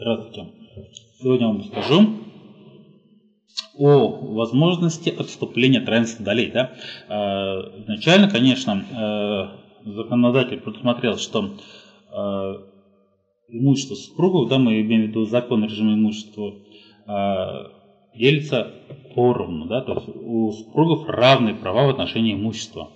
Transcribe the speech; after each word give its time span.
Здравствуйте. 0.00 0.46
Сегодня 1.18 1.46
я 1.46 1.52
вам 1.52 1.58
расскажу 1.58 2.06
о 3.76 4.34
возможности 4.36 5.10
отступления 5.10 5.80
от 5.80 5.88
равенства 5.88 6.24
долей. 6.24 6.52
Да? 6.52 6.70
Э, 7.08 7.82
изначально, 7.82 8.30
конечно, 8.30 8.84
э, 8.92 9.90
законодатель 9.90 10.60
предусмотрел, 10.60 11.18
что 11.18 11.50
э, 12.12 12.54
имущество 13.48 13.96
супругов, 13.96 14.48
да, 14.48 14.58
мы 14.58 14.80
имеем 14.82 15.06
в 15.06 15.08
виду 15.08 15.24
закон 15.24 15.64
режима 15.64 15.94
имущества, 15.94 16.54
делится 18.14 18.70
поровну, 19.16 19.66
да, 19.66 19.80
то 19.80 19.94
есть 19.94 20.08
у 20.14 20.52
супругов 20.52 21.08
равные 21.08 21.54
права 21.54 21.86
в 21.86 21.90
отношении 21.90 22.34
имущества. 22.34 22.90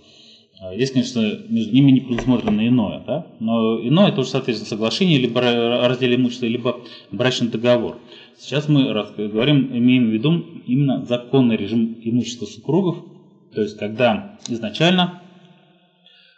Есть, 0.70 0.92
конечно, 0.92 1.20
между 1.48 1.74
ними 1.74 1.90
не 1.90 2.00
предусмотрено 2.00 2.66
иное, 2.66 3.02
да? 3.04 3.26
но 3.40 3.80
иное 3.80 4.10
это 4.10 4.22
соответственно, 4.22 4.68
соглашение, 4.68 5.18
либо 5.18 5.40
о 5.40 5.88
разделе 5.88 6.14
имущества, 6.14 6.46
либо 6.46 6.80
брачный 7.10 7.48
договор. 7.48 7.98
Сейчас 8.38 8.68
мы 8.68 8.84
говорим, 8.84 9.76
имеем 9.76 10.10
в 10.10 10.12
виду 10.12 10.44
именно 10.66 11.04
законный 11.04 11.56
режим 11.56 11.98
имущества 12.02 12.46
супругов, 12.46 13.04
то 13.52 13.60
есть 13.60 13.76
когда 13.76 14.38
изначально 14.48 15.22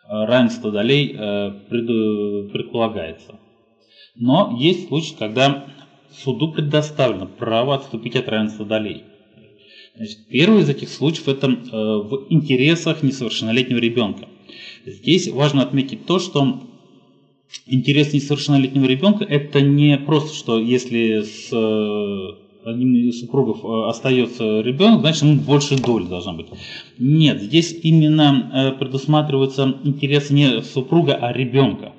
э, 0.04 0.24
равенство 0.24 0.72
долей 0.72 1.14
э, 1.16 1.50
предполагается. 1.68 3.38
Но 4.16 4.56
есть 4.58 4.88
случаи, 4.88 5.16
когда 5.18 5.66
суду 6.10 6.52
предоставлено 6.52 7.26
право 7.26 7.74
отступить 7.74 8.16
от 8.16 8.28
равенства 8.28 8.64
долей. 8.64 9.04
Значит, 9.96 10.26
первый 10.28 10.62
из 10.62 10.68
этих 10.68 10.88
случаев 10.88 11.28
это 11.28 11.46
э, 11.46 11.56
в 11.72 12.26
интересах 12.28 13.04
несовершеннолетнего 13.04 13.78
ребенка. 13.78 14.26
Здесь 14.84 15.28
важно 15.28 15.62
отметить 15.62 16.04
то, 16.04 16.18
что 16.18 16.62
интерес 17.66 18.12
несовершеннолетнего 18.12 18.86
ребенка 18.86 19.24
это 19.24 19.60
не 19.60 19.96
просто, 19.98 20.34
что 20.34 20.58
если 20.58 21.20
с 21.20 21.48
э, 21.52 22.68
одним 22.68 22.94
из 23.08 23.20
супругов 23.20 23.64
э, 23.64 23.88
остается 23.88 24.62
ребенок, 24.62 25.02
значит 25.02 25.22
ему 25.22 25.40
больше 25.40 25.80
доли 25.80 26.06
должна 26.06 26.32
быть. 26.32 26.48
Нет, 26.98 27.40
здесь 27.40 27.78
именно 27.84 28.74
предусматриваются 28.80 29.76
интересы 29.84 30.34
не 30.34 30.60
супруга, 30.62 31.14
а 31.14 31.32
ребенка. 31.32 31.92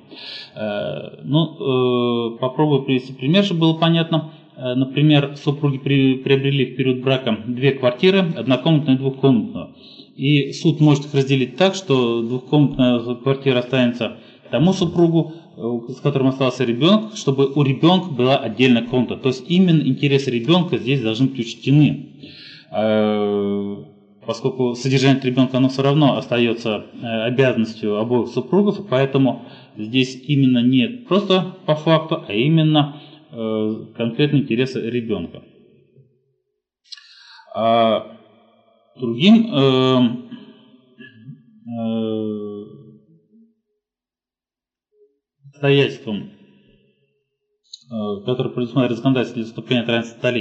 Ну, 1.24 2.36
попробую 2.40 2.82
привести 2.82 3.12
пример, 3.12 3.44
чтобы 3.44 3.60
было 3.60 3.74
понятно. 3.74 4.32
Э, 4.56 4.74
например, 4.74 5.36
супруги 5.36 5.78
приобрели 5.78 6.66
в 6.66 6.76
период 6.76 7.02
брака 7.02 7.38
две 7.46 7.72
квартиры, 7.72 8.20
однокомнатную 8.36 8.96
и 8.96 9.00
двухкомнатную. 9.00 9.74
И 10.16 10.52
суд 10.52 10.80
может 10.80 11.04
их 11.04 11.14
разделить 11.14 11.56
так, 11.56 11.74
что 11.74 12.22
двухкомнатная 12.22 13.16
квартира 13.16 13.58
останется 13.58 14.16
тому 14.50 14.72
супругу, 14.72 15.34
э, 15.56 15.92
с 15.92 16.00
которым 16.00 16.28
остался 16.28 16.64
ребенок, 16.64 17.16
чтобы 17.16 17.52
у 17.54 17.62
ребенка 17.62 18.08
была 18.08 18.38
отдельная 18.38 18.82
комната. 18.82 19.16
То 19.16 19.28
есть 19.28 19.44
именно 19.46 19.82
интересы 19.82 20.30
ребенка 20.30 20.78
здесь 20.78 21.02
должны 21.02 21.26
быть 21.26 21.40
учтены. 21.40 22.06
Э, 22.72 23.76
поскольку 24.26 24.74
содержание 24.74 25.20
ребенка 25.22 25.58
оно 25.58 25.68
все 25.68 25.82
равно 25.82 26.16
остается 26.16 26.86
обязанностью 27.02 27.96
обоих 27.98 28.28
супругов, 28.28 28.84
поэтому 28.88 29.42
здесь 29.76 30.20
именно 30.26 30.62
не 30.62 30.88
просто 30.88 31.54
по 31.64 31.76
факту, 31.76 32.24
а 32.26 32.32
именно 32.32 32.96
конкретные 33.30 34.42
интересы 34.42 34.80
ребенка. 34.80 35.42
А 37.54 38.16
другим 38.96 39.46
э, 39.50 39.98
э, 41.70 42.64
обстоятельством, 45.54 46.30
э, 47.90 48.24
которое 48.26 48.50
предусматривает 48.50 48.98
законодательство 48.98 49.42
для 49.42 49.46
вступления 49.46 49.84
равенства 49.86 50.32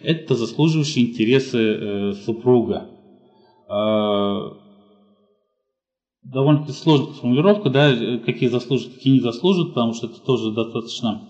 это 0.00 0.34
заслуживающие 0.34 1.08
интересы 1.08 1.58
э, 1.58 2.12
супруга. 2.14 2.90
Э, 3.68 4.40
довольно-таки 6.24 6.72
сложная 6.72 7.12
формулировка, 7.12 7.70
да, 7.70 8.18
какие 8.24 8.48
заслужат, 8.48 8.92
какие 8.94 9.14
не 9.14 9.20
заслужат, 9.20 9.68
потому 9.68 9.94
что 9.94 10.08
это 10.08 10.20
тоже 10.20 10.52
достаточно 10.52 11.29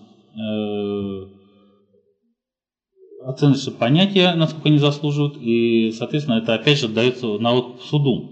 оценочные 3.23 3.75
понятия, 3.75 4.33
насколько 4.35 4.69
они 4.69 4.77
заслуживают, 4.77 5.37
и, 5.39 5.91
соответственно, 5.91 6.37
это 6.39 6.53
опять 6.55 6.79
же 6.79 6.87
дается 6.87 7.37
на 7.37 7.53
откуп 7.53 7.81
суду. 7.81 8.29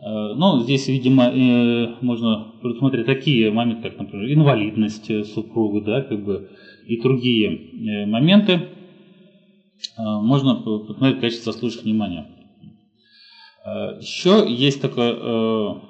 Э, 0.00 0.34
но 0.34 0.60
здесь, 0.62 0.88
видимо, 0.88 1.24
э, 1.24 1.88
можно 2.00 2.52
предусмотреть 2.60 3.06
такие 3.06 3.50
моменты, 3.50 3.90
как, 3.90 3.98
например, 3.98 4.32
инвалидность 4.32 5.10
супруга, 5.32 5.80
да, 5.80 6.02
как 6.02 6.24
бы, 6.24 6.48
и 6.86 7.00
другие 7.00 8.06
моменты 8.06 8.66
можно 9.96 10.56
посмотреть 10.56 11.18
в 11.18 11.20
качестве 11.20 11.52
заслуживающих 11.52 11.84
внимания. 11.84 12.26
Еще 13.64 14.44
есть 14.48 14.80
такое 14.80 15.80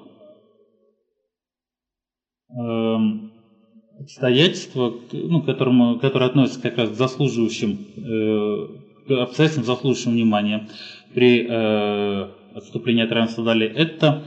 обстоятельства, 4.00 4.94
ну, 5.12 5.42
которому, 5.42 5.98
которые 5.98 6.28
относятся 6.28 6.60
как 6.60 6.78
раз 6.78 6.90
к 6.90 6.94
заслуживающим, 6.94 7.78
э, 7.96 9.14
обстоятельствам, 9.22 9.64
заслуживающим 9.64 10.12
внимания 10.12 10.68
при 11.14 11.46
э, 11.48 12.28
отступлении 12.54 13.04
от 13.04 13.12
равенства 13.12 13.48
это 13.50 14.24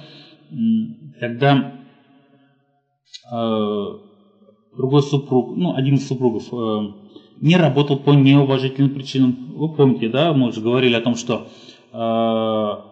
когда 1.20 1.74
э, 3.32 3.86
другой 4.76 5.04
супруг, 5.04 5.56
ну, 5.56 5.76
один 5.76 5.96
из 5.96 6.08
супругов 6.08 6.52
э, 6.52 6.94
не 7.42 7.58
работал 7.58 7.98
по 7.98 8.12
неуважительным 8.14 8.94
причинам. 8.94 9.54
Вы 9.56 9.74
помните, 9.74 10.10
да, 10.10 10.34
мы 10.34 10.50
уже 10.50 10.62
говорили 10.62 10.96
о 10.96 11.02
том, 11.02 11.16
что 11.16 11.48
э, 11.94 12.92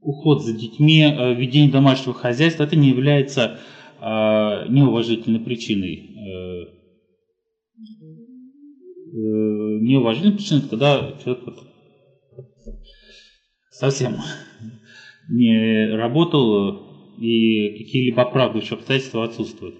уход 0.00 0.44
за 0.44 0.52
детьми, 0.52 1.02
э, 1.02 1.34
ведение 1.34 1.70
домашнего 1.70 2.14
хозяйства, 2.14 2.64
это 2.64 2.76
не 2.76 2.88
является 2.88 3.58
неуважительной 4.00 5.40
причиной. 5.40 6.14
Э, 6.16 6.76
э, 9.12 9.78
неуважительной 9.80 10.36
причиной, 10.36 10.68
когда 10.68 11.12
человек 11.22 11.44
совсем 13.70 14.16
не 15.30 15.94
работал 15.96 17.16
и 17.18 17.78
какие-либо 17.78 18.22
оправдывающие 18.22 18.76
обстоятельства 18.76 19.24
отсутствуют. 19.24 19.76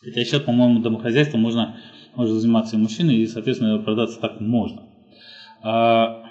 Хотя 0.00 0.24
сейчас, 0.24 0.42
по-моему, 0.42 0.80
домохозяйством 0.80 1.42
можно, 1.42 1.78
можно 2.14 2.38
заниматься 2.38 2.76
и 2.76 2.78
мужчина, 2.78 3.10
и, 3.10 3.26
соответственно, 3.26 3.76
оправдаться 3.76 4.20
так 4.20 4.40
можно. 4.40 4.88
А, 5.62 6.24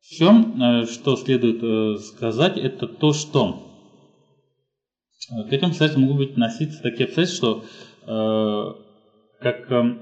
все, 0.00 0.30
э, 0.30 0.86
что 0.86 1.16
следует 1.16 2.00
сказать, 2.02 2.58
это 2.58 2.86
то, 2.86 3.12
что 3.12 3.69
к 5.30 5.52
этим 5.52 5.68
обстоятельствам 5.68 6.04
могут 6.04 6.18
быть 6.18 6.32
относиться 6.32 6.82
такие 6.82 7.06
обстоятельства, 7.06 7.62
что 7.62 7.64
э, 8.06 8.74
как 9.40 9.70
э, 9.70 9.96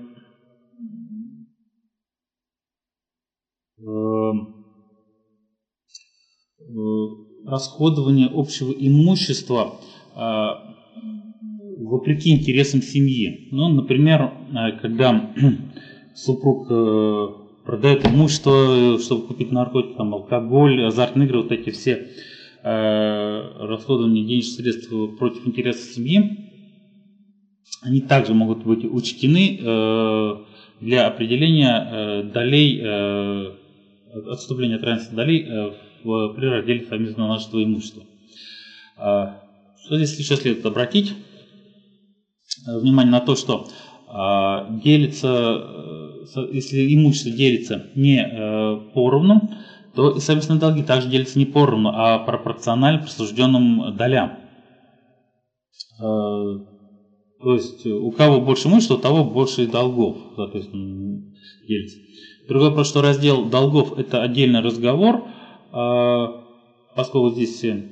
э, 6.60 6.98
расходование 7.46 8.30
общего 8.32 8.72
имущества 8.72 9.74
э, 10.16 10.18
вопреки 11.78 12.30
интересам 12.30 12.82
семьи. 12.82 13.48
Ну, 13.50 13.68
например, 13.68 14.22
э, 14.22 14.78
когда 14.80 15.34
супруг 16.14 16.66
э, 16.70 17.26
продает 17.64 18.06
имущество, 18.06 18.98
чтобы 18.98 19.26
купить 19.26 19.52
наркотики, 19.52 19.96
там, 19.96 20.14
алкоголь, 20.14 20.86
азартные 20.86 21.28
игры, 21.28 21.42
вот 21.42 21.52
эти 21.52 21.68
все 21.70 22.08
Э, 22.64 23.66
расходования 23.66 24.24
денежных 24.24 24.54
средств 24.54 24.92
против 25.16 25.46
интересов 25.46 25.92
семьи, 25.92 26.38
они 27.82 28.00
также 28.00 28.34
могут 28.34 28.64
быть 28.64 28.84
учтены 28.84 29.60
э, 29.60 30.36
для 30.80 31.06
определения 31.06 31.88
э, 31.88 32.22
долей, 32.24 32.82
отступления 34.28 34.76
от 34.76 34.82
равенства 34.82 35.14
долей 35.16 35.72
при 36.02 36.46
разделе 36.46 36.84
совместного 36.86 37.28
нашего 37.28 37.62
имущества. 37.62 38.02
А, 38.96 39.40
что 39.84 39.96
здесь 39.96 40.18
еще 40.18 40.34
следует 40.36 40.66
обратить 40.66 41.14
внимание 42.66 43.12
на 43.12 43.20
то, 43.20 43.36
что 43.36 43.68
делится, 44.82 45.64
если 46.52 46.94
имущество 46.94 47.30
делится 47.30 47.90
не 47.94 48.22
поровну, 48.94 49.50
то 49.98 50.10
и 50.10 50.20
совместные 50.20 50.60
долги 50.60 50.84
также 50.84 51.08
делятся 51.08 51.40
не 51.40 51.44
поровну, 51.44 51.90
а 51.92 52.20
пропорционально 52.20 53.02
присужденным 53.02 53.96
долям. 53.96 54.38
Э, 55.98 56.04
то 57.42 57.54
есть 57.54 57.84
у 57.84 58.12
кого 58.12 58.40
больше 58.40 58.68
имущества, 58.68 58.94
у 58.94 58.98
того 58.98 59.24
больше 59.24 59.64
и 59.64 59.66
долгов, 59.66 60.18
соответственно, 60.36 61.20
делится. 61.66 61.96
Другой 62.46 62.68
вопрос, 62.68 62.90
что 62.90 63.02
раздел 63.02 63.46
долгов– 63.46 63.98
это 63.98 64.22
отдельный 64.22 64.60
разговор, 64.60 65.24
э, 65.72 66.26
поскольку 66.94 67.34
здесь, 67.34 67.64
э, 67.64 67.82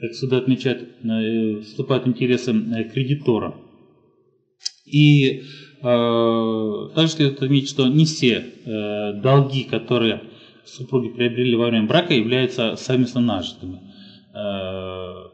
как 0.00 0.12
сюда 0.14 0.38
отмечают, 0.38 0.96
вступают 1.64 2.08
интересы 2.08 2.52
кредитора. 2.92 3.54
И 4.84 5.44
также 5.80 7.08
следует 7.08 7.40
отметить, 7.40 7.68
что 7.68 7.86
не 7.86 8.04
все 8.04 8.44
долги, 9.22 9.62
которые 9.62 10.22
супруги 10.64 11.08
приобрели 11.08 11.56
во 11.56 11.66
время 11.66 11.86
брака, 11.86 12.14
являются 12.14 12.76
совместно 12.76 13.20
нажитыми. 13.20 13.80
Э, 14.34 15.30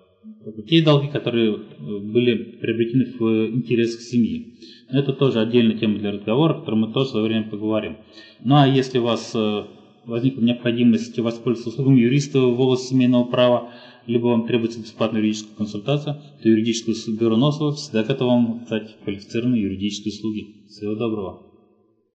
те 0.69 0.82
долги, 0.82 1.08
которые 1.08 1.56
были 1.56 2.34
приобретены 2.61 3.06
в 3.19 3.50
интересах 3.50 4.00
семьи. 4.00 4.55
Это 4.90 5.12
тоже 5.12 5.40
отдельная 5.40 5.76
тема 5.76 5.99
для 5.99 6.12
разговора, 6.12 6.55
о 6.55 6.61
которой 6.61 6.76
мы 6.76 6.93
тоже 6.93 7.08
в 7.08 7.11
свое 7.11 7.26
время 7.26 7.50
поговорим. 7.50 7.96
Ну 8.44 8.56
а 8.56 8.67
если 8.67 8.99
у 8.99 9.05
вас 9.05 9.32
э, 9.34 9.64
возникла 10.05 10.40
необходимость 10.43 11.19
воспользоваться 11.19 11.70
услугами 11.70 12.00
юриста 12.00 12.40
в 12.40 12.61
области 12.61 12.90
семейного 12.90 13.25
права, 13.25 13.72
либо 14.06 14.26
вам 14.26 14.46
требуется 14.46 14.81
бесплатная 14.81 15.20
юридическая 15.20 15.56
консультация, 15.56 16.22
то 16.43 16.49
юридическое 16.49 16.94
бюро 17.17 17.37
Носова 17.37 17.72
всегда 17.72 18.05
готово 18.05 18.29
вам 18.31 18.62
оказать 18.62 18.96
квалифицированные 19.02 19.62
юридические 19.62 20.14
услуги. 20.14 20.67
Всего 20.69 20.94
доброго. 20.94 21.45